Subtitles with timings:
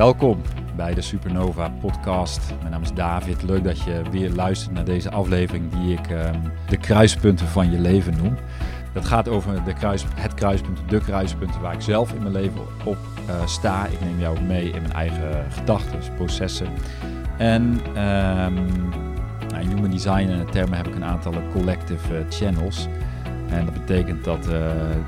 [0.00, 0.40] Welkom
[0.76, 2.40] bij de Supernova podcast.
[2.58, 3.42] Mijn naam is David.
[3.42, 6.38] Leuk dat je weer luistert naar deze aflevering die ik ehm,
[6.68, 8.34] de kruispunten van je leven noem.
[8.92, 12.60] Dat gaat over de kruis, het kruispunt, de kruispunten waar ik zelf in mijn leven
[12.84, 12.96] op
[13.28, 13.86] uh, sta.
[13.86, 16.68] Ik neem jou mee in mijn eigen gedachten, processen.
[17.38, 17.62] En
[18.02, 18.56] um,
[19.60, 22.88] in human design termen heb ik een aantal collective uh, channels.
[23.48, 24.54] En dat betekent dat uh,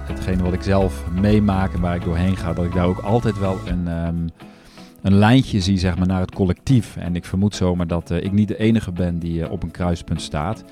[0.05, 3.39] hetgene wat ik zelf meemaak en waar ik doorheen ga, dat ik daar ook altijd
[3.39, 4.27] wel een, um,
[5.03, 6.97] een lijntje zie zeg maar, naar het collectief.
[6.97, 9.71] En ik vermoed zomaar dat uh, ik niet de enige ben die uh, op een
[9.71, 10.65] kruispunt staat.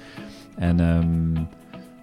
[0.56, 1.48] En um,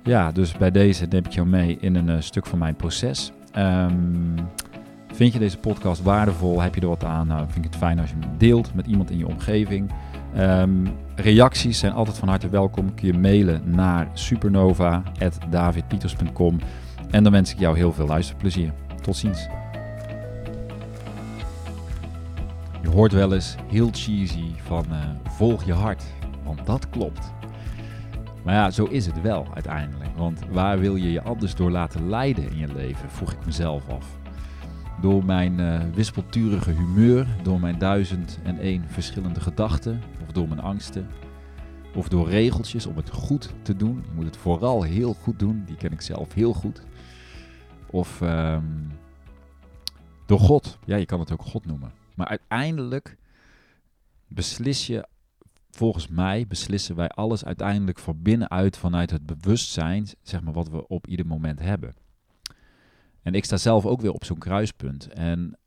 [0.04, 3.32] ja, dus bij deze neem ik jou mee in een stuk van mijn proces.
[3.58, 4.36] Um,
[5.14, 6.62] vind je deze podcast waardevol?
[6.62, 7.28] Heb je er wat aan?
[7.28, 9.92] Nou, vind ik het fijn als je hem deelt met iemand in je omgeving.
[10.38, 12.94] Um, reacties zijn altijd van harte welkom.
[12.94, 16.60] Kun je mailen naar supernova.davidpieters.com.
[17.12, 18.72] En dan wens ik jou heel veel luisterplezier.
[19.02, 19.48] Tot ziens.
[22.82, 26.04] Je hoort wel eens heel cheesy van uh, volg je hart,
[26.44, 27.34] want dat klopt.
[28.44, 30.16] Maar ja, zo is het wel uiteindelijk.
[30.16, 33.90] Want waar wil je je anders door laten leiden in je leven, vroeg ik mezelf
[33.90, 34.06] af.
[35.02, 40.60] Door mijn uh, wispelturige humeur, door mijn duizend en één verschillende gedachten, of door mijn
[40.60, 41.08] angsten,
[41.96, 44.04] of door regeltjes om het goed te doen.
[44.06, 46.82] Je moet het vooral heel goed doen, die ken ik zelf heel goed.
[47.90, 48.92] Of um,
[50.26, 51.92] door God, ja, je kan het ook God noemen.
[52.18, 53.18] Maar uiteindelijk
[54.28, 55.08] beslis je,
[55.70, 60.88] volgens mij, beslissen wij alles uiteindelijk van binnenuit vanuit het bewustzijn, zeg maar, wat we
[60.88, 61.96] op ieder moment hebben.
[63.22, 65.08] En ik sta zelf ook weer op zo'n kruispunt.
[65.08, 65.58] En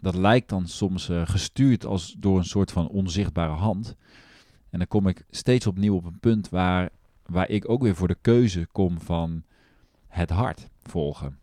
[0.00, 3.96] dat lijkt dan soms uh, gestuurd als door een soort van onzichtbare hand.
[4.70, 6.90] En dan kom ik steeds opnieuw op een punt waar,
[7.26, 9.42] waar ik ook weer voor de keuze kom van
[10.06, 11.38] het hart volgen.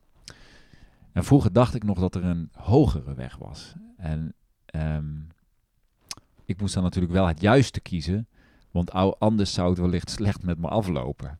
[1.16, 3.74] En vroeger dacht ik nog dat er een hogere weg was.
[3.98, 4.34] En
[4.76, 5.28] um,
[6.46, 8.28] ik moest dan natuurlijk wel het juiste kiezen,
[8.72, 11.40] want anders zou het wellicht slecht met me aflopen.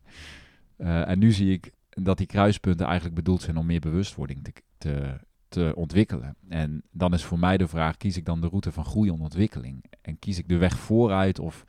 [0.78, 4.52] Uh, en nu zie ik dat die kruispunten eigenlijk bedoeld zijn om meer bewustwording te,
[4.78, 6.36] te, te ontwikkelen.
[6.48, 9.20] En dan is voor mij de vraag, kies ik dan de route van groei en
[9.20, 9.84] ontwikkeling?
[10.02, 11.64] En kies ik de weg vooruit of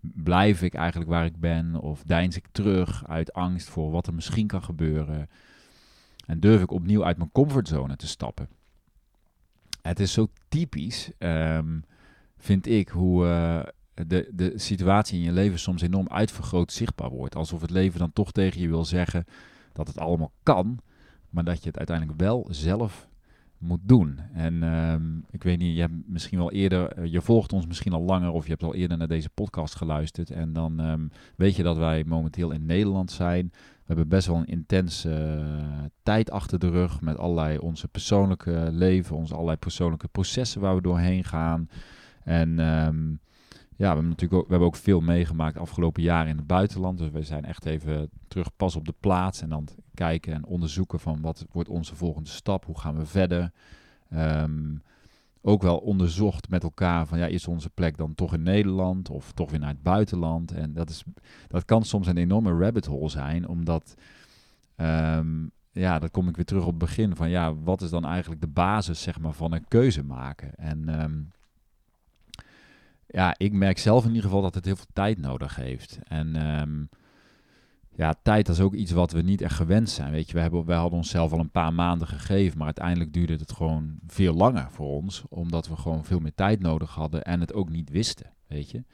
[0.00, 1.80] blijf ik eigenlijk waar ik ben?
[1.80, 5.28] Of deins ik terug uit angst voor wat er misschien kan gebeuren?
[6.26, 8.48] En durf ik opnieuw uit mijn comfortzone te stappen?
[9.82, 11.84] Het is zo typisch, um,
[12.36, 13.62] vind ik, hoe uh,
[14.06, 17.36] de, de situatie in je leven soms enorm uitvergroot zichtbaar wordt.
[17.36, 19.24] Alsof het leven dan toch tegen je wil zeggen
[19.72, 20.78] dat het allemaal kan,
[21.30, 23.08] maar dat je het uiteindelijk wel zelf
[23.66, 24.18] moet doen.
[24.32, 27.92] En um, ik weet niet, je hebt misschien wel eerder, eh, je volgt ons misschien
[27.92, 30.30] al langer of je hebt al eerder naar deze podcast geluisterd.
[30.30, 33.48] En dan um, weet je dat wij momenteel in Nederland zijn.
[33.52, 35.64] We hebben best wel een intense uh,
[36.02, 40.82] tijd achter de rug met allerlei onze persoonlijke leven, onze allerlei persoonlijke processen waar we
[40.82, 41.68] doorheen gaan.
[42.24, 42.92] En ja,
[43.76, 46.98] we hebben natuurlijk ook, we hebben ook veel meegemaakt afgelopen jaren in het buitenland.
[46.98, 51.00] Dus we zijn echt even terug pas op de plaats en dan kijken en onderzoeken
[51.00, 53.52] van wat wordt onze volgende stap, hoe gaan we verder.
[54.14, 54.82] Um,
[55.40, 59.32] ook wel onderzocht met elkaar van ja, is onze plek dan toch in Nederland of
[59.32, 60.52] toch weer naar het buitenland?
[60.52, 61.04] En dat, is,
[61.48, 63.94] dat kan soms een enorme rabbit hole zijn, omdat
[64.76, 68.04] um, ja, dan kom ik weer terug op het begin van ja, wat is dan
[68.04, 70.54] eigenlijk de basis zeg maar, van een keuze maken?
[70.54, 71.30] En um,
[73.16, 75.98] ja, ik merk zelf in ieder geval dat het heel veel tijd nodig heeft.
[76.02, 76.88] En um,
[77.94, 80.10] ja, tijd is ook iets wat we niet echt gewend zijn.
[80.10, 83.36] Weet je, we, hebben, we hadden onszelf al een paar maanden gegeven, maar uiteindelijk duurde
[83.36, 87.40] het gewoon veel langer voor ons, omdat we gewoon veel meer tijd nodig hadden en
[87.40, 88.32] het ook niet wisten.
[88.46, 88.84] Weet je,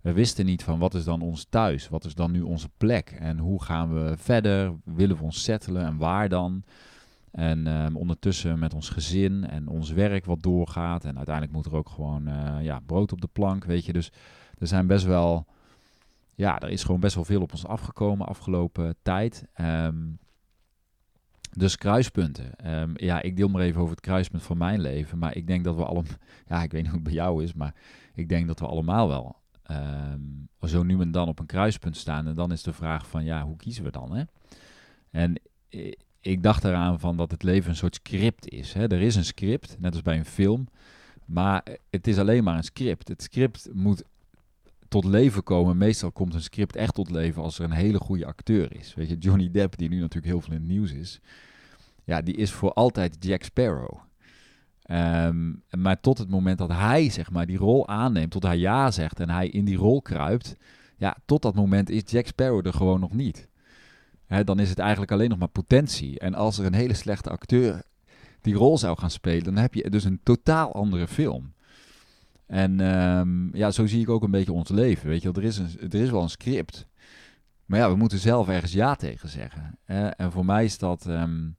[0.00, 3.10] we wisten niet van wat is dan ons thuis, wat is dan nu onze plek
[3.10, 6.64] en hoe gaan we verder, willen we ons settelen en waar dan.
[7.30, 11.04] En um, ondertussen met ons gezin en ons werk wat doorgaat.
[11.04, 13.92] En uiteindelijk moet er ook gewoon uh, ja, brood op de plank, weet je.
[13.92, 14.12] Dus
[14.58, 15.46] er zijn best wel,
[16.34, 19.44] ja, er is gewoon best wel veel op ons afgekomen afgelopen tijd.
[19.60, 20.18] Um,
[21.52, 22.70] dus kruispunten.
[22.80, 25.18] Um, ja, ik deel maar even over het kruispunt van mijn leven.
[25.18, 26.12] Maar ik denk dat we allemaal,
[26.48, 27.74] ja, ik weet niet hoe het bij jou is, maar
[28.14, 29.40] ik denk dat we allemaal wel
[30.68, 32.26] zo nu en dan op een kruispunt staan.
[32.26, 34.22] En dan is de vraag van, ja, hoe kiezen we dan, hè?
[35.10, 35.40] En
[36.20, 38.72] ik dacht eraan van dat het leven een soort script is.
[38.72, 38.86] Hè.
[38.86, 40.68] Er is een script, net als bij een film.
[41.24, 43.08] Maar het is alleen maar een script.
[43.08, 44.02] Het script moet
[44.88, 45.76] tot leven komen.
[45.76, 48.94] Meestal komt een script echt tot leven als er een hele goede acteur is.
[48.94, 51.20] Weet je, Johnny Depp, die nu natuurlijk heel veel in het nieuws is.
[52.04, 53.98] Ja, die is voor altijd Jack Sparrow.
[54.90, 58.90] Um, maar tot het moment dat hij, zeg maar, die rol aanneemt, tot hij ja
[58.90, 60.56] zegt en hij in die rol kruipt.
[60.96, 63.48] Ja, tot dat moment is Jack Sparrow er gewoon nog niet.
[64.30, 66.18] Hè, dan is het eigenlijk alleen nog maar potentie.
[66.18, 67.82] En als er een hele slechte acteur
[68.40, 71.52] die rol zou gaan spelen, dan heb je dus een totaal andere film.
[72.46, 75.08] En ehm, ja, zo zie ik ook een beetje ons leven.
[75.08, 76.86] Weet je, er is, er is wel een script.
[77.66, 79.78] Maar ja, we moeten zelf ergens ja tegen zeggen.
[79.84, 80.08] Hè?
[80.08, 81.06] En voor mij is dat.
[81.06, 81.56] Um,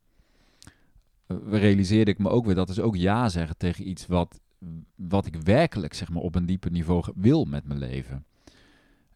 [1.50, 4.40] realiseerde ik me ook weer dat is ook ja zeggen tegen iets wat,
[4.96, 8.26] wat ik werkelijk zeg maar, op een dieper niveau wil met mijn leven.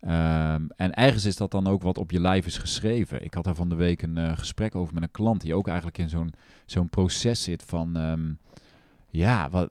[0.06, 3.24] Um, en ergens is dat dan ook wat op je lijf is geschreven.
[3.24, 5.68] Ik had daar van de week een uh, gesprek over met een klant die ook
[5.68, 6.34] eigenlijk in zo'n
[6.66, 8.38] zo'n proces zit van um,
[9.10, 9.70] ja, wat,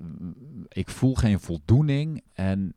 [0.69, 2.75] ik voel geen voldoening en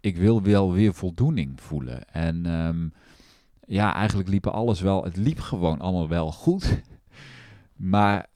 [0.00, 2.08] ik wil wel weer voldoening voelen.
[2.08, 2.92] En um,
[3.66, 6.82] ja, eigenlijk liep alles wel, het liep gewoon allemaal wel goed.
[7.76, 8.26] maar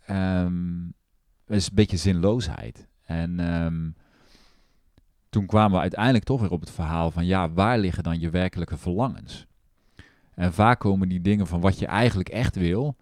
[1.46, 2.88] het is een beetje zinloosheid.
[3.02, 3.94] En um,
[5.30, 8.30] toen kwamen we uiteindelijk toch weer op het verhaal van ja, waar liggen dan je
[8.30, 9.46] werkelijke verlangens?
[10.34, 12.96] En vaak komen die dingen van wat je eigenlijk echt wil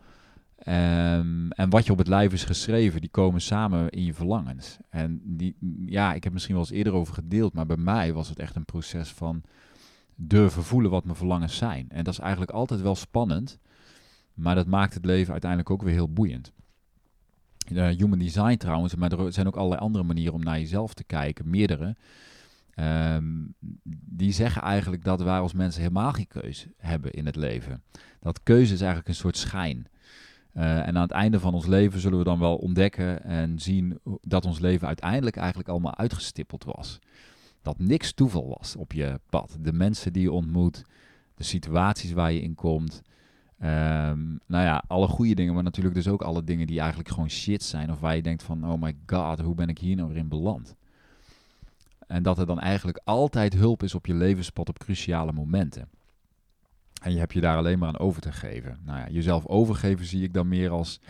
[0.66, 4.76] um, en wat je op het lijf is geschreven, die komen samen in je verlangens.
[4.90, 8.28] En die, ja, ik heb misschien wel eens eerder over gedeeld, maar bij mij was
[8.28, 9.42] het echt een proces van
[10.14, 11.86] durven voelen wat mijn verlangens zijn.
[11.88, 13.58] En dat is eigenlijk altijd wel spannend,
[14.34, 16.52] maar dat maakt het leven uiteindelijk ook weer heel boeiend.
[17.70, 21.04] Uh, human design trouwens, maar er zijn ook allerlei andere manieren om naar jezelf te
[21.04, 21.96] kijken, meerdere.
[22.80, 23.54] Um,
[24.06, 27.82] die zeggen eigenlijk dat wij als mensen helemaal geen keuze hebben in het leven.
[28.20, 29.86] Dat keuze is eigenlijk een soort schijn.
[30.54, 33.98] Uh, en aan het einde van ons leven zullen we dan wel ontdekken en zien
[34.20, 36.98] dat ons leven uiteindelijk eigenlijk allemaal uitgestippeld was.
[37.62, 39.56] Dat niks toeval was op je pad.
[39.60, 40.84] De mensen die je ontmoet,
[41.34, 43.02] de situaties waar je in komt,
[43.62, 47.31] Um, nou ja, alle goede dingen, maar natuurlijk dus ook alle dingen die eigenlijk gewoon
[47.31, 47.90] shit zijn.
[47.90, 50.28] Of waar je denkt van, oh my god, hoe ben ik hier nou weer in
[50.28, 50.76] beland?
[52.06, 55.88] En dat er dan eigenlijk altijd hulp is op je levenspad op cruciale momenten.
[57.02, 58.78] En je hebt je daar alleen maar aan over te geven.
[58.84, 61.00] Nou ja, jezelf overgeven zie ik dan meer als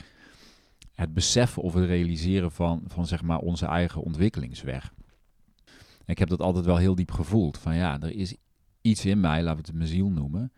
[0.95, 4.93] het beseffen of het realiseren van, van zeg maar onze eigen ontwikkelingsweg.
[6.05, 7.59] ik heb dat altijd wel heel diep gevoeld.
[7.59, 8.35] Van ja, er is
[8.81, 10.53] iets in mij, laten we het mijn ziel noemen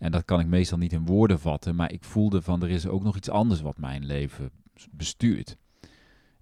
[0.00, 2.86] en dat kan ik meestal niet in woorden vatten, maar ik voelde van er is
[2.86, 4.50] ook nog iets anders wat mijn leven
[4.90, 5.56] bestuurt.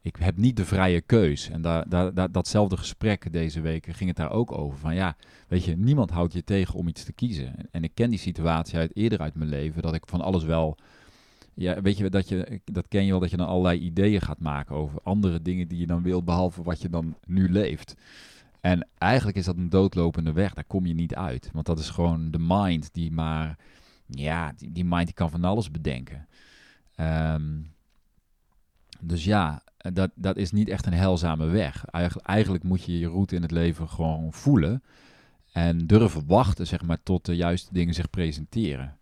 [0.03, 1.51] Ik heb niet de vrije keus.
[1.51, 1.63] En
[2.31, 4.79] datzelfde gesprek deze weken ging het daar ook over.
[4.79, 5.17] Van ja,
[5.49, 7.55] weet je, niemand houdt je tegen om iets te kiezen.
[7.71, 10.77] En ik ken die situatie uit eerder uit mijn leven, dat ik van alles wel.
[11.55, 14.41] Ja, weet je, dat, je, dat ken je wel, dat je dan allerlei ideeën gaat
[14.41, 17.95] maken over andere dingen die je dan wil, behalve wat je dan nu leeft.
[18.61, 21.51] En eigenlijk is dat een doodlopende weg, daar kom je niet uit.
[21.53, 23.59] Want dat is gewoon de mind die maar,
[24.07, 26.27] ja, die, mind die kan van alles bedenken.
[27.01, 27.73] Um,
[29.01, 31.85] dus ja, dat, dat is niet echt een heilzame weg.
[31.85, 34.83] Eigenlijk, eigenlijk moet je je route in het leven gewoon voelen.
[35.53, 38.97] En durven wachten, zeg maar, tot de juiste dingen zich presenteren.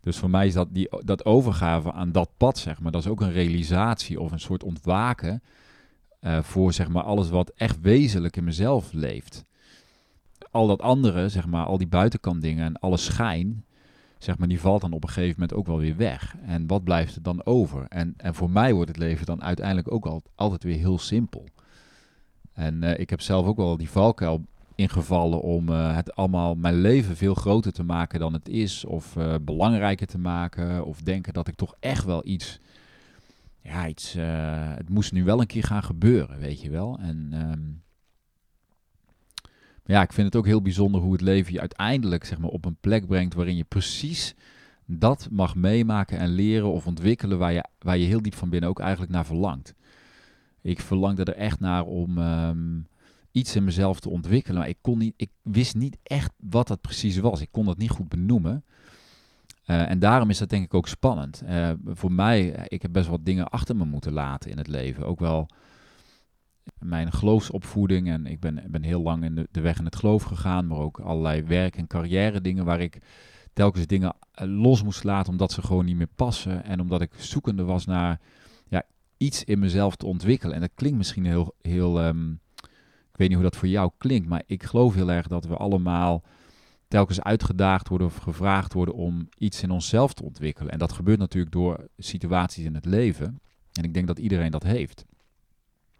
[0.00, 3.08] Dus voor mij is dat, die, dat overgave aan dat pad, zeg maar, dat is
[3.08, 5.42] ook een realisatie of een soort ontwaken
[6.22, 9.44] uh, voor zeg maar alles wat echt wezenlijk in mezelf leeft.
[10.50, 13.64] Al dat andere, zeg maar, al die buitenkant dingen en alle schijn,
[14.18, 16.34] zeg maar, die valt dan op een gegeven moment ook wel weer weg.
[16.46, 17.86] En wat blijft er dan over?
[17.88, 21.44] En, en voor mij wordt het leven dan uiteindelijk ook al, altijd weer heel simpel.
[22.52, 26.80] En uh, ik heb zelf ook wel die valkuil ingevallen om uh, het allemaal mijn
[26.80, 31.48] leven veel groter te maken dan het is, of belangrijker te maken, of denken dat
[31.48, 32.60] ik toch echt wel iets
[33.62, 36.98] ja, uh, het moest nu wel een keer gaan gebeuren, weet je wel.
[36.98, 37.82] En um,
[39.84, 42.64] ja, ik vind het ook heel bijzonder hoe het leven je uiteindelijk zeg maar, op
[42.64, 44.34] een plek brengt waarin je precies
[44.86, 48.70] dat mag meemaken en leren of ontwikkelen waar je, waar je heel diep van binnen
[48.70, 49.74] ook eigenlijk naar verlangt.
[50.60, 52.86] Ik verlangde er echt naar om um,
[53.32, 56.80] iets in mezelf te ontwikkelen, maar ik, kon niet, ik wist niet echt wat dat
[56.80, 57.40] precies was.
[57.40, 58.64] Ik kon dat niet goed benoemen.
[59.66, 61.42] Uh, en daarom is dat denk ik ook spannend.
[61.44, 65.06] Uh, voor mij, ik heb best wat dingen achter me moeten laten in het leven.
[65.06, 65.48] Ook wel
[66.78, 68.08] mijn geloofsopvoeding.
[68.08, 70.66] En ik ben, ben heel lang in de, de, weg in het geloof gegaan.
[70.66, 72.98] Maar ook allerlei werk- en carrière dingen waar ik
[73.52, 75.32] telkens dingen eh, los moest laten.
[75.32, 76.64] Omdat ze gewoon niet meer passen.
[76.64, 78.20] En omdat ik zoekende was naar
[78.68, 78.82] ja,
[79.16, 80.54] iets in mezelf te ontwikkelen.
[80.54, 81.54] En dat klinkt misschien heel...
[81.60, 82.40] heel um,
[83.10, 84.28] ik weet niet hoe dat voor jou klinkt.
[84.28, 86.22] Maar ik geloof heel erg dat we allemaal
[86.92, 90.72] telkens uitgedaagd worden of gevraagd worden om iets in onszelf te ontwikkelen.
[90.72, 93.40] En dat gebeurt natuurlijk door situaties in het leven.
[93.72, 95.04] En ik denk dat iedereen dat heeft.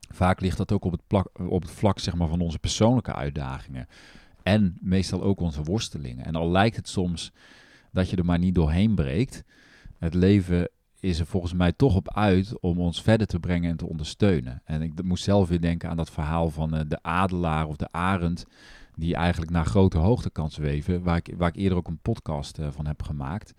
[0.09, 3.15] Vaak ligt dat ook op het, plak, op het vlak zeg maar, van onze persoonlijke
[3.15, 3.87] uitdagingen.
[4.43, 6.25] En meestal ook onze worstelingen.
[6.25, 7.33] En al lijkt het soms
[7.93, 9.45] dat je er maar niet doorheen breekt.
[9.99, 10.69] Het leven
[11.01, 14.63] is er volgens mij toch op uit om ons verder te brengen en te ondersteunen.
[14.65, 17.89] En ik moest zelf weer denken aan dat verhaal van uh, de adelaar of de
[17.91, 18.45] arend
[18.95, 22.59] die eigenlijk naar grote hoogte kan zweven, waar ik, waar ik eerder ook een podcast
[22.59, 23.55] uh, van heb gemaakt.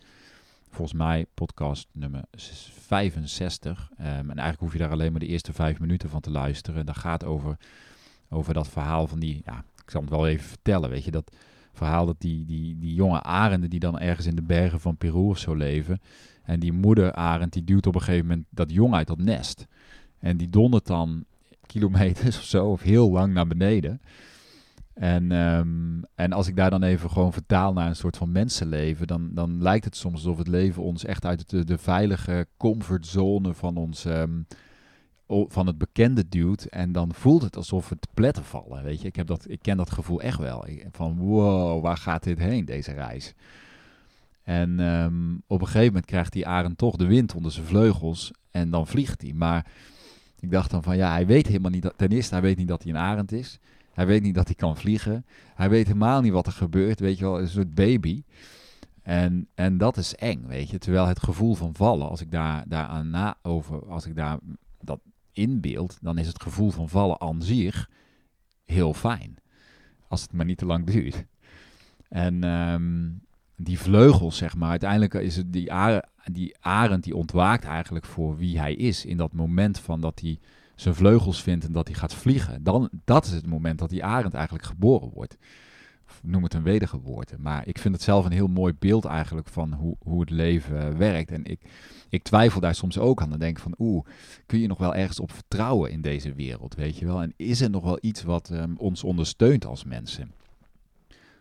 [0.70, 3.90] volgens mij podcast nummer 65.
[3.98, 6.86] Ehm, en eigenlijk hoef je daar alleen maar de eerste vijf minuten van te luisteren.
[6.86, 7.58] Dat gaat over,
[8.30, 11.32] over dat verhaal van die, ja, ik zal het wel even vertellen, weet je, dat
[11.74, 15.20] verhaal dat die, die, die jonge arenden die dan ergens in de bergen van Peru
[15.30, 16.02] of zo leven.
[16.44, 19.68] En die moeder arend die duwt op een gegeven moment dat jong uit dat nest.
[20.20, 21.26] En die dondert dan
[21.66, 24.02] kilometers of zo, of heel lang naar beneden.
[24.94, 29.08] En, ehm, en als ik daar dan even gewoon vertaal naar een soort van mensenleven,
[29.08, 33.54] dan, dan lijkt het soms alsof het leven ons echt uit de, de veilige comfortzone
[33.54, 34.42] van, ons, ehm,
[35.28, 36.64] van het bekende duwt.
[36.64, 38.84] En dan voelt het alsof het pletten vallen.
[38.84, 40.66] Weet je, ik, heb dat, ik ken dat gevoel echt wel.
[40.92, 43.34] Van wow, waar gaat dit heen, deze reis?
[44.44, 48.32] En ehm, op een gegeven moment krijgt die arend toch de wind onder zijn vleugels
[48.52, 49.34] en dan vliegt hij.
[49.34, 49.66] Maar
[50.40, 52.68] ik dacht dan van ja, hij weet helemaal niet, dat, ten eerste hij weet niet
[52.68, 53.60] dat hij een arend is.
[53.94, 55.26] Hij weet niet dat hij kan vliegen.
[55.56, 58.24] Hij weet helemaal niet wat er gebeurt, weet je wel, een soort baby.
[59.02, 60.78] En, en dat is eng, weet je.
[60.78, 64.38] Terwijl het gevoel van vallen, als ik daar, daar aan na over, als ik daar
[64.82, 65.00] dat
[65.32, 67.90] inbeeld, dan is het gevoel van vallen aan zich
[68.66, 69.36] heel fijn.
[70.08, 71.26] Als het maar niet te lang duurt.
[72.10, 73.10] En ehm,
[73.56, 78.38] die vleugels, zeg maar, uiteindelijk is het die, are, die arend die ontwaakt eigenlijk voor
[78.38, 79.06] wie hij is.
[79.06, 80.40] In dat moment van dat hij
[80.76, 82.64] zijn vleugels vindt en dat hij gaat vliegen.
[82.64, 85.38] Dan, dat is het moment dat die arend eigenlijk geboren wordt.
[86.22, 87.36] noem het een wedergeboorte.
[87.40, 90.98] Maar ik vind het zelf een heel mooi beeld eigenlijk van hoe, hoe het leven
[90.98, 91.32] werkt.
[91.32, 91.60] En ik,
[92.10, 93.30] ik twijfel daar soms ook aan.
[93.30, 94.06] Dan denk ik van, oeh,
[94.46, 97.22] kun je nog wel ergens op vertrouwen in deze wereld, weet je wel?
[97.22, 100.32] En is er nog wel iets wat um, ons ondersteunt als mensen?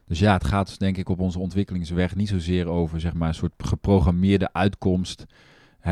[0.07, 3.35] Dus ja, het gaat denk ik op onze ontwikkelingsweg niet zozeer over zeg maar, een
[3.35, 5.25] soort geprogrammeerde uitkomst.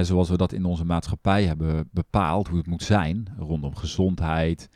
[0.01, 3.29] Zoals we dat in onze maatschappij hebben bepaald, hoe het moet zijn.
[3.39, 4.69] Rondom gezondheid,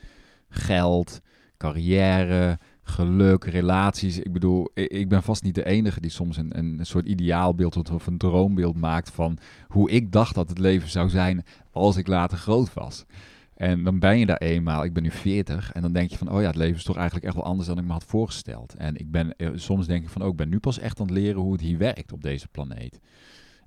[0.48, 1.20] geld,
[1.56, 4.18] carrière, geluk, relaties.
[4.18, 8.06] Ik bedoel, ik ben vast niet de enige die soms een, een soort ideaalbeeld of
[8.06, 12.38] een droombeeld maakt van hoe ik dacht dat het leven zou zijn als ik later
[12.38, 13.04] groot was.
[13.54, 16.30] En dan ben je daar eenmaal, ik ben nu 40, en dan denk je van,
[16.30, 18.74] oh ja, het leven is toch eigenlijk echt wel anders dan ik me had voorgesteld.
[18.74, 21.06] En ik ben, eh, soms denk ik van, oh, ik ben nu pas echt aan
[21.06, 23.00] het leren hoe het hier werkt op deze planeet.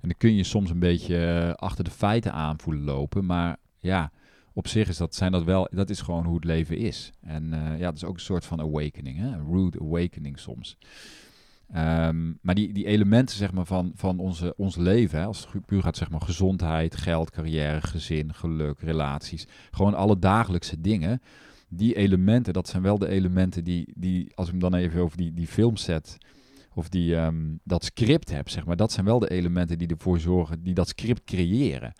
[0.00, 3.56] En dan kun je soms een beetje eh, achter de feiten aan voelen lopen, maar
[3.78, 4.10] ja,
[4.52, 7.12] op zich is dat, zijn dat wel, dat is gewoon hoe het leven is.
[7.20, 9.26] En uh, ja, dat is ook een soort van awakening, hè?
[9.26, 10.78] een rude awakening soms.
[11.72, 15.66] Ehm, maar die, die elementen zeg maar, van, van onze, ons leven, hè, als het
[15.66, 21.22] puur gaat zeg maar, gezondheid, geld, carrière, gezin, geluk, relaties, gewoon alle dagelijkse dingen,
[21.68, 25.16] die elementen, dat zijn wel de elementen die, die als ik hem dan even over
[25.16, 26.18] die, die filmset
[26.78, 30.20] of die, ehm, dat script heb, zeg maar, dat zijn wel de elementen die ervoor
[30.20, 31.92] zorgen, die dat script creëren.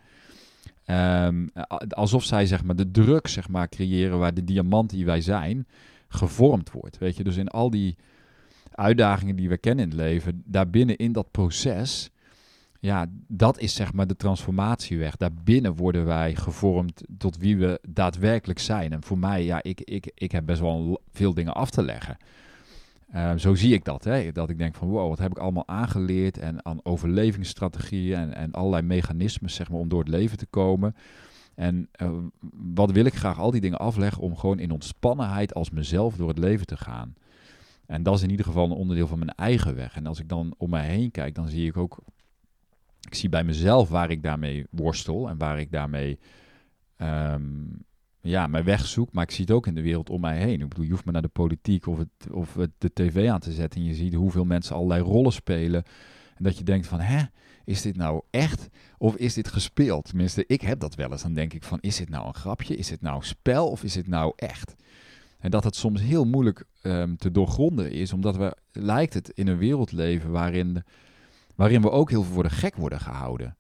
[0.85, 1.47] Ehm,
[1.89, 5.67] alsof zij zeg maar, de druk zeg maar, creëren waar de diamant die wij zijn
[6.09, 6.99] gevormd wordt.
[6.99, 7.97] Weet je, dus in al die
[8.71, 12.11] uitdagingen die we kennen in het leven, daarbinnen in dat proces,
[12.81, 15.17] ja, dat is zeg maar de transformatieweg.
[15.17, 18.93] Daarbinnen worden wij gevormd tot wie we daadwerkelijk zijn.
[18.93, 22.17] En voor mij, ja, ik, ik, ik heb best wel veel dingen af te leggen.
[23.15, 24.05] Uh, zo zie ik dat.
[24.05, 24.33] Hè?
[24.33, 28.53] Dat ik denk van wow, wat heb ik allemaal aangeleerd en aan overlevingsstrategieën en, en
[28.53, 30.95] allerlei mechanismes zeg maar, om door het leven te komen.
[31.55, 32.11] En uh,
[32.75, 36.29] wat wil ik graag al die dingen afleggen om gewoon in ontspannenheid als mezelf door
[36.29, 37.15] het leven te gaan.
[37.87, 39.97] En dat is in ieder geval een onderdeel van mijn eigen weg.
[39.97, 41.99] En als ik dan om mij heen kijk, dan zie ik ook,
[43.01, 46.19] ik zie bij mezelf waar ik daarmee worstel en waar ik daarmee
[46.97, 47.85] um,
[48.21, 49.13] ja, mijn weg zoek.
[49.13, 50.61] Maar ik zie het ook in de wereld om mij heen.
[50.61, 53.41] Ik bedoel, je hoeft maar naar de politiek of, het, of het, de tv aan
[53.41, 53.81] te zetten.
[53.81, 55.83] En je ziet hoeveel mensen allerlei rollen spelen.
[56.37, 57.23] En dat je denkt van, hè,
[57.65, 60.05] is dit nou echt of is dit gespeeld?
[60.05, 61.23] Tenminste, ik heb dat wel eens.
[61.23, 62.77] Dan denk ik van, is dit nou een grapje?
[62.77, 64.75] Is dit nou spel of is dit nou echt?
[65.39, 69.49] En dat het soms heel moeilijk um, te doorgronden is, omdat we, lijkt het, in
[69.49, 70.83] een wereld leven waarin,
[71.55, 73.57] waarin we ook heel veel voor de gek worden gehouden.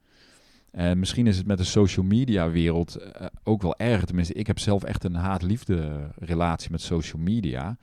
[0.78, 4.04] En misschien is het met de social media wereld uh, ook wel erg.
[4.04, 7.76] Tenminste, ik heb zelf echt een haat-liefde relatie met social media.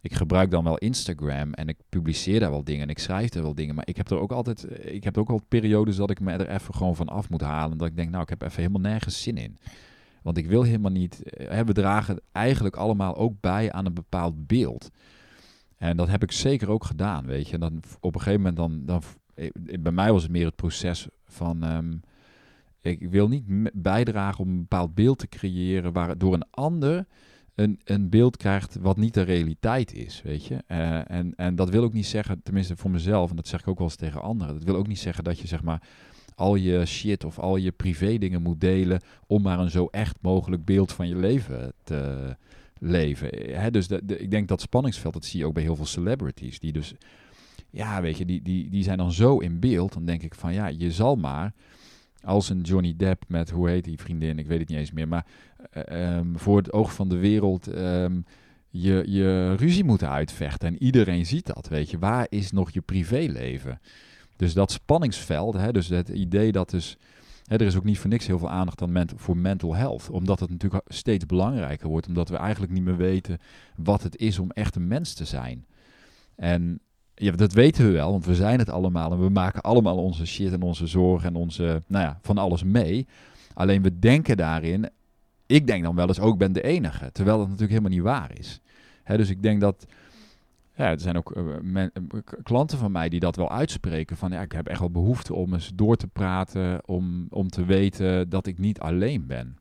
[0.00, 3.42] Ik gebruik dan wel Instagram en ik publiceer daar wel dingen en ik schrijf daar
[3.42, 3.74] wel dingen.
[3.74, 6.48] Maar ik heb er ook altijd, ik heb ook al periodes dat ik me er
[6.48, 7.78] even gewoon van af moet halen.
[7.78, 9.58] Dat ik denk, nou, ik heb even helemaal nergens zin in.
[10.22, 11.22] Want ik wil helemaal niet.
[11.24, 14.90] Hè, we dragen eigenlijk allemaal ook bij aan een bepaald beeld.
[15.76, 17.54] En dat heb ik zeker ook gedaan, weet je.
[17.54, 19.06] En dan op een gegeven moment dan, dan eh,
[19.80, 21.62] bij mij was het meer het proces van.
[21.62, 21.96] Ehm,
[22.80, 27.06] ik wil niet bijdragen om een bepaald beeld te creëren waardoor een ander
[27.58, 30.62] een, een beeld krijgt wat niet de realiteit is, weet je.
[30.68, 33.68] Uh, en, en dat wil ook niet zeggen, tenminste voor mezelf, en dat zeg ik
[33.68, 35.82] ook wel eens tegen anderen, dat wil ook niet zeggen dat je zeg maar
[36.34, 40.16] al je shit of al je privé dingen moet delen om maar een zo echt
[40.20, 42.36] mogelijk beeld van je leven te
[42.78, 43.28] leven.
[43.60, 46.58] Hè, dus de, ik denk dat spanningsveld, dat zie je ook bij heel veel celebrities,
[46.58, 46.94] die dus
[47.70, 49.92] ja, weet je, die, die, die zijn dan zo in beeld.
[49.92, 51.52] Dan denk ik van ja, je zal maar
[52.22, 55.08] als een Johnny Depp met, hoe heet die vriendin, ik weet het niet eens meer,
[55.08, 55.26] maar
[55.70, 58.20] eh, ehm, voor het oog van de wereld ehm,
[58.70, 60.68] je, je ruzie moeten uitvechten.
[60.68, 61.98] En iedereen ziet dat, weet je.
[61.98, 63.80] Waar is nog je privéleven?
[64.36, 66.96] Dus dat spanningsveld, hè, dus het idee dat dus...
[67.46, 70.10] Er is ook niet voor niks heel veel aandacht aan ment voor mental health.
[70.10, 72.06] Omdat het natuurlijk steeds belangrijker wordt.
[72.06, 73.38] Omdat we eigenlijk niet meer weten
[73.76, 75.66] wat het is om echt een mens te zijn.
[76.36, 76.80] En
[77.18, 79.12] ja, dat weten we wel, want we zijn het allemaal.
[79.12, 82.62] En we maken allemaal onze shit en onze zorgen en onze, nou ja, van alles
[82.62, 83.06] mee.
[83.54, 84.88] Alleen we denken daarin,
[85.46, 87.12] ik denk dan wel eens ook ben de enige.
[87.12, 88.60] Terwijl dat natuurlijk helemaal niet waar is.
[89.02, 89.86] Hè, dus ik denk dat
[90.74, 91.86] ja, er zijn ook uh,
[92.42, 94.16] klanten van mij die dat wel uitspreken.
[94.16, 96.80] Van ja, ik heb echt wel behoefte om eens door te praten.
[96.86, 99.56] Om, om te weten dat ik niet alleen ben.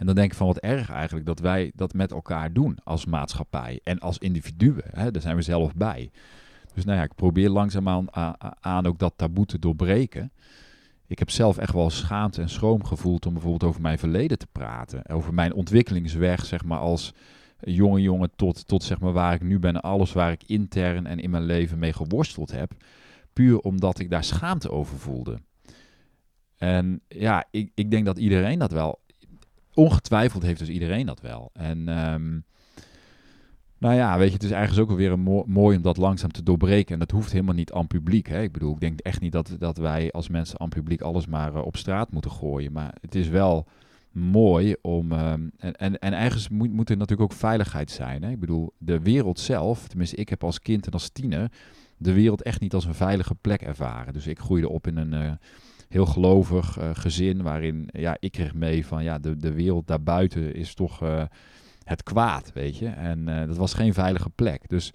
[0.00, 3.04] En dan denk ik van wat erg eigenlijk dat wij dat met elkaar doen als
[3.04, 3.80] maatschappij.
[3.84, 4.84] En als individuen.
[4.90, 6.10] Hè, daar zijn we zelf bij.
[6.74, 8.06] Dus nou ja, ik probeer langzaamaan
[8.60, 10.32] aan, ook dat taboe te doorbreken.
[11.06, 14.46] Ik heb zelf echt wel schaamte en schroom gevoeld om bijvoorbeeld over mijn verleden te
[14.52, 15.08] praten.
[15.08, 17.14] Over mijn ontwikkelingsweg, zeg maar, als
[17.60, 19.80] jonge jongen tot, tot zeg maar waar ik nu ben.
[19.80, 22.72] Alles waar ik intern en in mijn leven mee geworsteld heb.
[23.32, 25.38] Puur omdat ik daar schaamte over voelde.
[26.56, 29.00] En ja, ik, ik denk dat iedereen dat wel.
[29.74, 31.50] Ongetwijfeld heeft dus iedereen dat wel.
[31.52, 32.44] En um,
[33.78, 36.42] nou ja, weet je, het is eigenlijk ook weer een mooi om dat langzaam te
[36.42, 36.92] doorbreken.
[36.92, 38.28] En dat hoeft helemaal niet aan publiek.
[38.28, 38.42] Hè?
[38.42, 41.54] Ik bedoel, ik denk echt niet dat, dat wij als mensen aan publiek alles maar
[41.54, 42.72] uh, op straat moeten gooien.
[42.72, 43.66] Maar het is wel
[44.12, 45.12] mooi om.
[45.12, 48.22] Ehm, en, en, en ergens moet, moet er natuurlijk ook veiligheid zijn.
[48.22, 48.30] Hè?
[48.30, 51.50] Ik bedoel, de wereld zelf, tenminste, ik heb als kind en als tiener
[51.96, 54.12] de wereld echt niet als een veilige plek ervaren.
[54.12, 55.32] Dus ik groeide op in een uh,
[55.90, 60.54] heel gelovig uh, gezin waarin ja, ik kreeg mee van ja, de, de wereld daarbuiten
[60.54, 61.22] is toch uh,
[61.84, 62.86] het kwaad, weet je.
[62.86, 64.68] En dat was geen veilige plek.
[64.68, 64.92] Dus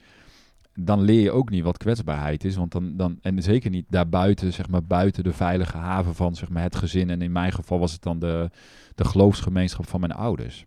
[0.74, 2.56] dan leer je ook niet wat kwetsbaarheid is.
[2.56, 6.50] Want dan, dan, en zeker niet daarbuiten, zeg maar, buiten de veilige haven van zeg
[6.50, 7.10] maar, het gezin.
[7.10, 8.50] En in mijn geval was het dan de,
[8.96, 10.66] de geloofsgemeenschap van mijn ouders.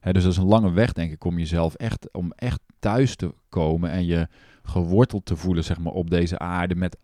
[0.00, 3.16] Hè, dus dat is een lange weg, denk ik, om jezelf echt, om echt thuis
[3.16, 4.28] te komen en je
[4.62, 6.74] geworteld te voelen, zeg maar, op deze aarde.
[6.74, 6.96] Met,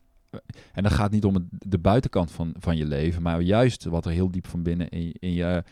[0.72, 4.12] en dat gaat niet om de buitenkant van, van je leven, maar juist wat er
[4.12, 5.62] heel diep van binnen in, in je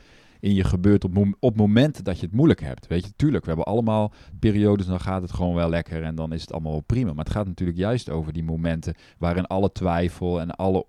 [0.42, 2.86] in je gebeurt op, op momenten dat je het moeilijk hebt.
[2.86, 6.32] Weet je, tuurlijk, we hebben allemaal periodes, dan gaat het gewoon wel lekker en dan
[6.32, 7.12] is het allemaal wel prima.
[7.12, 10.86] Maar het gaat natuurlijk juist over die momenten waarin alle twijfel en alle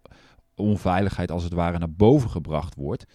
[0.55, 3.05] onveiligheid als het ware naar boven gebracht wordt.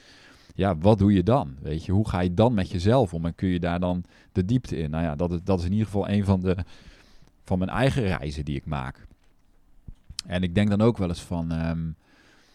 [0.55, 1.57] Ja, wat doe je dan?
[1.61, 4.45] Weet je, hoe ga je dan met jezelf om en kun je daar dan de
[4.45, 4.91] diepte in?
[4.91, 6.57] Nou ja, dat is, dat is in ieder geval een van, de,
[7.45, 9.07] van mijn eigen reizen die ik maak.
[10.27, 11.97] En ik denk dan ook wel eens van, um,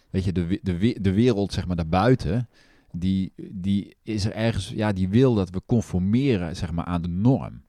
[0.10, 2.48] weet je, de, de, de wereld zeg maar daarbuiten,
[2.92, 7.08] die, die is er ergens, ja, die wil dat we conformeren zeg maar, aan de
[7.08, 7.62] norm.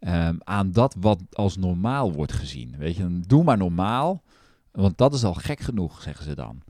[0.00, 2.74] Um, aan dat wat als normaal wordt gezien.
[2.78, 4.22] Weet je, doe maar normaal,
[4.70, 6.62] want dat is al gek genoeg, zeggen ze dan.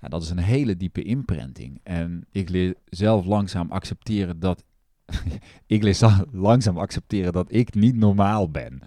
[0.00, 1.80] Ja, dat is een hele diepe imprinting.
[1.82, 4.64] En ik leer zelf langzaam accepteren dat.
[5.66, 8.80] ik leer langzaam accepteren dat ik niet normaal ben.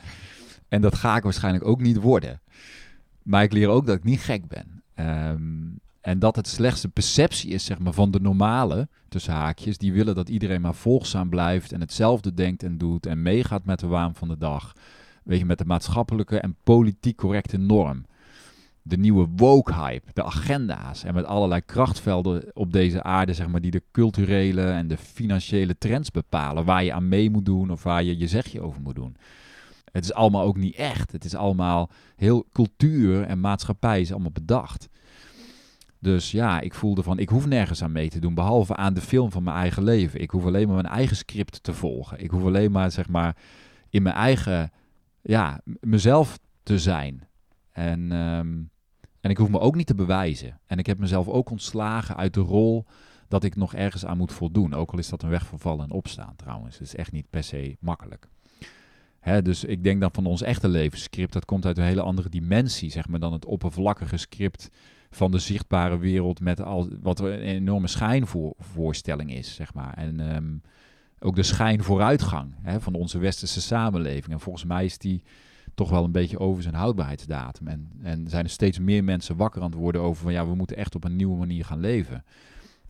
[0.68, 2.42] En dat ga ik waarschijnlijk ook niet worden.
[3.24, 4.84] Maar ik leer ook dat ik niet gek ben.
[4.96, 9.78] Um, en dat het slechts de perceptie is zeg maar, van de normale, tussen haakjes,
[9.78, 13.80] die willen dat iedereen maar volgzaam blijft en hetzelfde denkt en doet en meegaat met
[13.80, 14.74] de waan van de dag.
[15.24, 18.06] Weet je, met de maatschappelijke en politiek correcte norm.
[18.82, 23.72] De nieuwe woke-hype, de agenda's en met allerlei krachtvelden op deze aarde, zeg maar, die
[23.72, 28.04] de culturele en de financiële trends bepalen, waar je aan mee moet doen of waar
[28.04, 29.16] je je zegje over moet doen.
[29.94, 31.12] Het is allemaal ook niet echt.
[31.12, 34.90] Het is allemaal heel cultuur en maatschappij is allemaal bedacht.
[36.00, 39.02] Dus ja, ik voelde van, ik hoef nergens aan mee te doen, behalve aan de
[39.02, 40.22] film van mijn eigen leven.
[40.22, 42.20] Ik hoef alleen maar mijn eigen script te volgen.
[42.24, 43.38] Ik hoef alleen maar, zeg maar,
[43.90, 44.72] in mijn eigen,
[45.22, 47.28] ja, mezelf te zijn.
[47.72, 48.70] En, um,
[49.22, 50.60] en ik hoef me ook niet te bewijzen.
[50.66, 52.86] En ik heb mezelf ook ontslagen uit de rol
[53.28, 54.74] dat ik nog ergens aan moet voldoen.
[54.74, 56.78] Ook al is dat een weg vervallen en opstaan trouwens.
[56.78, 58.33] Het is echt niet per se makkelijk.
[59.44, 62.92] Dus ik denk dan van ons echte levensscript, dat komt uit een hele andere dimensie,
[62.92, 64.70] zeg maar, dan het oppervlakkige script
[65.10, 69.94] van de zichtbare wereld met al wat een enorme schijnvoorstelling is, zeg maar.
[69.94, 70.62] En um,
[71.20, 74.34] ook de schijnvooruitgang van onze westerse samenleving.
[74.34, 75.24] En volgens mij is die
[75.76, 77.68] toch wel een beetje over zijn houdbaarheidsdatum.
[77.68, 80.56] En, en zijn er steeds meer mensen wakker aan het worden over van ja, we
[80.56, 82.24] moeten echt op een nieuwe manier gaan leven.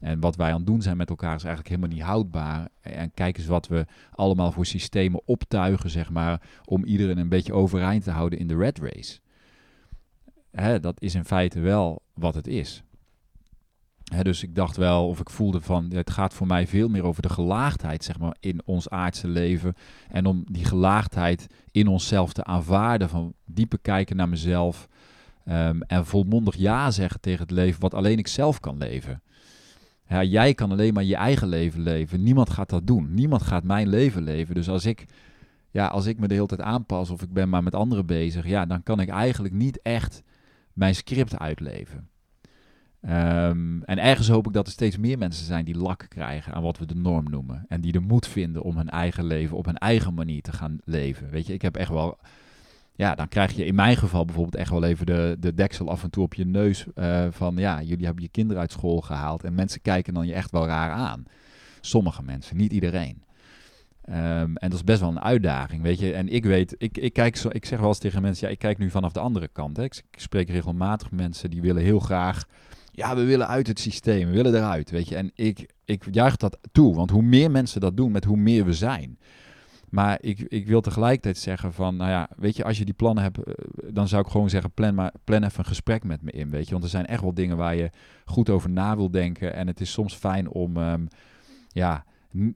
[0.04, 2.68] En wat wij aan het doen zijn met elkaar is eigenlijk helemaal niet houdbaar.
[2.82, 7.54] En kijk eens wat we allemaal voor systemen optuigen, zeg maar, om iedereen een beetje
[7.54, 9.20] overeind te houden in de red race
[10.56, 12.84] hè, dat is in feite wel wat het is.
[14.22, 17.22] dus ik dacht wel, of ik voelde van, het gaat voor mij veel meer over
[17.22, 19.74] de gelaagdheid, zeg maar, in ons aardse leven.
[20.10, 24.88] En om die gelaagdheid in onszelf te aanvaarden, van dieper kijken naar mezelf.
[25.46, 29.22] Ehm, en volmondig ja zeggen tegen het leven wat alleen ik zelf kan leven.
[30.08, 32.24] Ja, jij kan alleen maar je eigen leven leven.
[32.24, 33.14] Niemand gaat dat doen.
[33.14, 34.56] Niemand gaat mijn leven leven.
[34.56, 35.06] Dus als ik,
[35.72, 38.48] ja, als ik me de hele tijd aanpas of ik ben maar met anderen bezig,
[38.48, 40.24] ja, dan kan ik eigenlijk niet echt
[40.74, 42.08] mijn script uitleven.
[43.02, 46.64] Ehm, en ergens hoop ik dat er steeds meer mensen zijn die lak krijgen aan
[46.64, 47.66] wat we de norm noemen.
[47.68, 50.78] En die de moed vinden om hun eigen leven op hun eigen manier te gaan
[50.84, 51.30] leven.
[51.30, 52.18] Weet je, ik heb echt wel.
[52.96, 56.04] Ja, dan krijg je in mijn geval bijvoorbeeld echt wel even de, de deksel af
[56.04, 56.86] en toe op je neus.
[56.96, 59.44] Uh, van ja, jullie hebben je kinderen uit school gehaald.
[59.44, 61.24] En mensen kijken dan je echt wel raar aan.
[61.82, 63.24] Sommige mensen, niet iedereen.
[64.10, 64.16] Um,
[64.58, 66.14] en dat is best wel een uitdaging, weet je.
[66.14, 68.60] En ik weet, ik, ik, kijk zo, ik zeg wel eens tegen mensen, ja, ik
[68.60, 69.78] kijk nu vanaf de andere kant.
[69.78, 69.84] Hè.
[69.84, 72.46] Ik, ik spreek regelmatig mensen die willen heel graag
[72.96, 75.16] ja, we willen uit het systeem, we willen eruit, weet je.
[75.16, 78.66] En ik, ik juich dat toe, want hoe meer mensen dat doen, met hoe meer
[78.66, 79.18] we zijn.
[79.94, 83.24] Maar ik, ik wil tegelijkertijd zeggen van, nou ja, weet je, als je die plannen
[83.24, 83.54] hebt, eh,
[83.92, 86.66] dan zou ik gewoon zeggen, plan, maar, plan even een gesprek met me in, weet
[86.66, 86.72] je.
[86.72, 87.90] Want er zijn echt wel dingen waar je
[88.26, 89.54] goed over na wil denken.
[89.54, 91.08] En het is soms fijn om, um,
[91.68, 92.06] ja,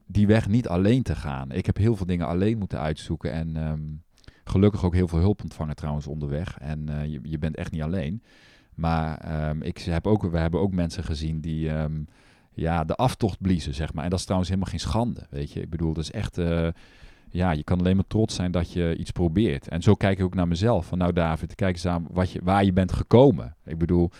[0.06, 1.50] die weg niet alleen te gaan.
[1.50, 4.02] Ik heb heel veel dingen alleen moeten uitzoeken en um,
[4.44, 6.58] gelukkig ook heel veel hulp ontvangen trouwens onderweg.
[6.58, 8.22] En uh, je, je bent echt niet alleen.
[8.74, 11.70] Maar um, ik heb ook, we hebben ook mensen gezien die
[12.54, 14.04] ja, de aftocht bliezen, zeg maar.
[14.04, 15.60] En dat is trouwens helemaal geen schande, weet je.
[15.60, 16.38] Ik bedoel, dat is echt...
[16.38, 16.68] Uh,
[17.30, 19.68] ja, je kan alleen maar trots zijn dat je iets probeert.
[19.68, 20.86] En zo kijk ik ook naar mezelf.
[20.86, 23.56] Van nou David, kijk eens aan wat waar je bent gekomen.
[23.64, 24.10] Ik bedoel,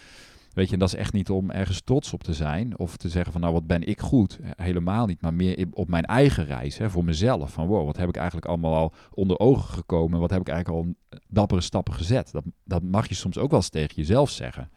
[0.58, 3.08] Weet je, en dat is echt niet om ergens trots op te zijn of te
[3.08, 4.38] zeggen van nou wat ben ik goed.
[4.56, 7.52] Helemaal niet, maar meer op mijn eigen reis, hè, voor mezelf.
[7.52, 10.20] Van wow, wat heb ik eigenlijk allemaal al onder ogen gekomen?
[10.20, 10.94] Wat heb ik eigenlijk al
[11.28, 12.32] dappere stappen gezet?
[12.32, 14.70] Dat, dat mag je soms ook wel eens tegen jezelf zeggen.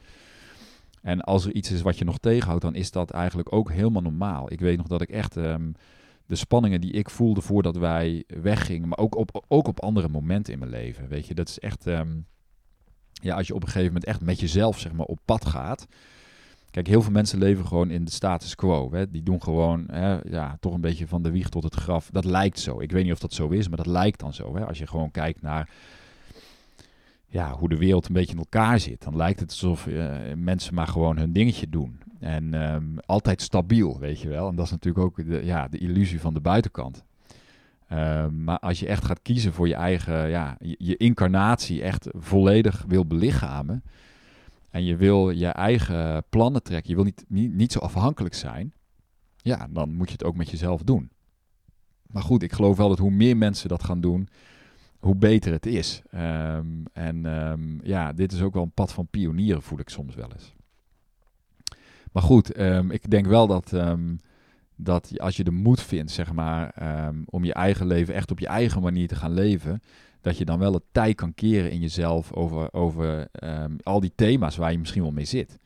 [1.01, 4.01] En als er iets is wat je nog tegenhoudt, dan is dat eigenlijk ook helemaal
[4.01, 4.51] normaal.
[4.51, 5.75] Ik weet nog dat ik echt um,
[6.31, 10.53] de spanningen die ik voelde voordat wij weggingen, maar ook op, ook op andere momenten
[10.53, 11.07] in mijn leven.
[11.07, 11.85] Weet je, dat is echt.
[11.85, 12.25] Um,
[13.13, 15.87] ja, als je op een gegeven moment echt met jezelf zeg maar, op pad gaat.
[16.69, 18.91] Kijk, heel veel mensen leven gewoon in de status quo.
[18.91, 19.11] Hè.
[19.11, 22.09] Die doen gewoon hè, ja, toch een beetje van de wieg tot het graf.
[22.11, 22.79] Dat lijkt zo.
[22.79, 24.55] Ik weet niet of dat zo is, maar dat lijkt dan zo.
[24.55, 24.65] Hè.
[24.65, 25.69] Als je gewoon kijkt naar
[27.27, 29.03] ja, hoe de wereld een beetje in elkaar zit.
[29.03, 31.99] Dan lijkt het alsof uh, mensen maar gewoon hun dingetje doen.
[32.21, 34.47] En um, altijd stabiel, weet je wel.
[34.47, 37.03] En dat is natuurlijk ook de, ja, de illusie van de buitenkant.
[37.91, 42.85] Uh, maar als je echt gaat kiezen voor je eigen, ja, je, incarnatie echt volledig
[42.87, 43.83] wil belichamen.
[44.69, 46.89] En je wil je eigen plannen trekken.
[46.89, 48.73] Je wil niet, niet, zo afhankelijk zijn.
[49.37, 51.09] Ja, dan moet je het ook met jezelf doen.
[52.07, 54.27] Maar goed, ik geloof wel dat hoe meer mensen dat gaan doen,
[54.99, 56.01] hoe beter het is.
[56.15, 57.25] Um, en
[57.83, 60.55] ja, dit is ook wel een pad van pionieren, voel ik soms wel eens.
[62.11, 63.73] Maar goed, um, ik denk wel dat
[64.75, 66.73] dat als je de moed vindt, zeg maar,
[67.07, 69.81] um, om je eigen leven echt op je eigen manier te gaan leven,
[70.21, 73.27] dat je dan wel het tijd kan keren in jezelf over, over
[73.83, 75.59] al die thema's waar je misschien wel mee zit.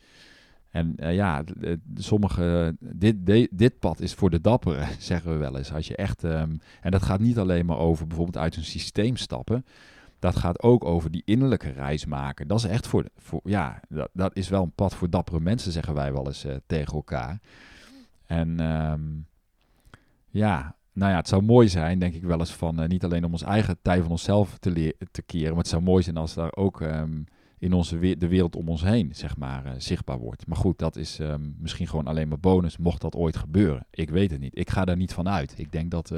[0.70, 1.44] En uh, ja,
[1.96, 3.16] sommige, dit,
[3.52, 5.74] dit pad is voor de dapperen, zeggen we wel eens.
[5.74, 9.66] Als je echt, en dat gaat niet alleen maar over bijvoorbeeld uit een systeem stappen.
[10.26, 12.48] Dat gaat ook over die innerlijke reis maken.
[12.48, 15.72] Dat is echt voor, voor ja, dat, dat is wel een pad voor dappere mensen,
[15.72, 17.40] zeggen wij wel eens uh, tegen elkaar.
[18.26, 19.28] En um,
[20.30, 23.26] ja, nou ja, het zou mooi zijn, denk ik wel eens, van uh, niet alleen
[23.26, 26.34] om ons eigen tijd van onszelf te, te keren, maar het zou mooi zijn als
[26.34, 27.26] daar ook um,
[27.58, 30.48] in onze we de wereld om ons heen, zeg maar, uh, zichtbaar wordt.
[30.48, 33.86] Maar goed, dat is um, misschien gewoon alleen maar bonus, mocht dat ooit gebeuren.
[33.92, 34.58] Ik weet het niet.
[34.58, 35.60] Ik ga daar niet van uit.
[35.60, 36.12] Ik denk dat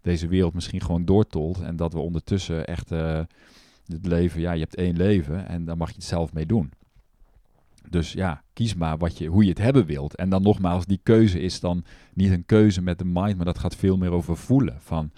[0.00, 2.90] deze wereld misschien gewoon doortolt en dat we ondertussen echt
[3.90, 6.72] het leven, ja, je hebt één leven en daar mag je het zelf mee doen.
[7.88, 10.14] Dus ja, kies maar wat je, hoe je het hebben wilt.
[10.14, 11.84] En dan nogmaals, die keuze is dan
[12.14, 14.76] niet een keuze met de mind, maar dat gaat veel meer over voelen.
[14.80, 15.10] Van,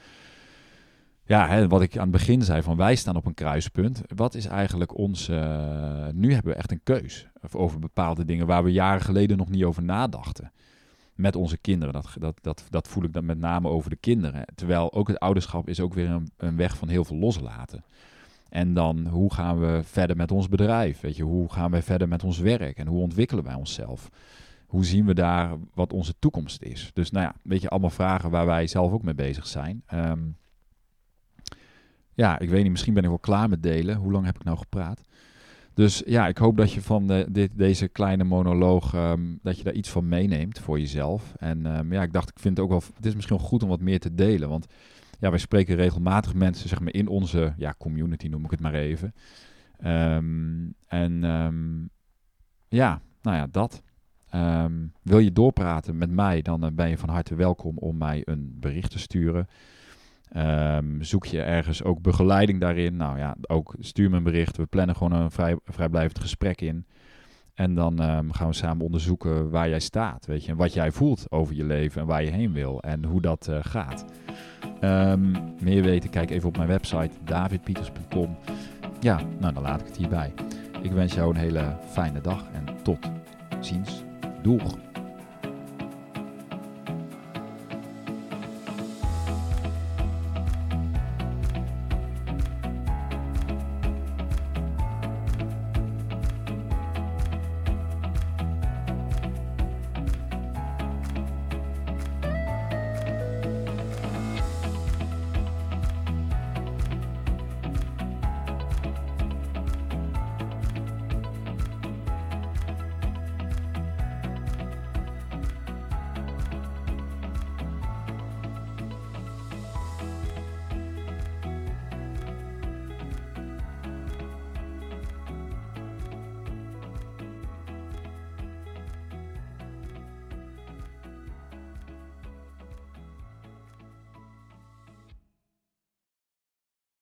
[1.25, 4.03] ja, hè, wat ik aan het begin zei, van wij staan op een kruispunt.
[4.15, 5.29] Wat is eigenlijk ons...
[5.29, 9.49] Uh, nu hebben we echt een keus over bepaalde dingen waar we jaren geleden nog
[9.49, 10.53] niet over nadachten.
[11.23, 11.95] Met onze kinderen.
[11.95, 14.45] Dat, dat, dat, dat voel ik dan met name over de kinderen.
[14.55, 17.85] Terwijl ook het ouderschap is ook weer een, een weg van heel veel loslaten.
[18.49, 21.01] En dan hoe gaan we verder met ons bedrijf?
[21.01, 22.77] Weet je, hoe gaan we verder met ons werk?
[22.79, 24.11] En hoe ontwikkelen wij onszelf?
[24.67, 26.91] Hoe zien we daar wat onze toekomst is?
[26.95, 29.83] Dus nou ja, weet je, allemaal vragen waar wij zelf ook mee bezig zijn.
[29.95, 30.37] Um,
[32.15, 33.97] ja, ik weet niet, misschien ben ik wel klaar met delen.
[33.97, 35.01] Hoe lang heb ik nou gepraat?
[35.75, 39.65] Dus ja, ik hoop dat je van de, dit, deze kleine monoloog, um, dat je
[39.65, 41.35] daar iets van meeneemt voor jezelf.
[41.37, 43.63] En um, ja, ik dacht, ik vind het ook wel, het is misschien wel goed
[43.63, 44.49] om wat meer te delen.
[44.49, 44.67] Want
[45.21, 48.75] ja, wij spreken regelmatig mensen zeg maar, in onze ja, community, noem ik het maar
[48.75, 49.15] even.
[49.87, 51.21] Um, en
[52.69, 53.83] ja, nou ja, dat.
[54.31, 58.57] Ehm, wil je doorpraten met mij, dan ben je van harte welkom om mij een
[58.61, 59.49] bericht te sturen.
[60.33, 62.97] Ehm, zoek je ergens ook begeleiding daarin?
[62.97, 64.57] Nou ja, ook stuur me een bericht.
[64.57, 66.87] We plannen gewoon een vrij, vrijblijvend gesprek in.
[67.55, 70.91] En dan ehm, gaan we samen onderzoeken waar jij staat, weet je, en wat jij
[70.93, 74.05] voelt over je leven en waar je heen wil en hoe dat uh, gaat.
[74.81, 78.37] Um, meer weten, kijk even op mijn website davidpieters.com.
[79.01, 80.33] Ja, nou dan laat ik het hierbij.
[80.83, 83.11] Ik wens jou een hele fijne dag en tot
[83.61, 84.05] ziens.
[84.43, 84.92] Doeg!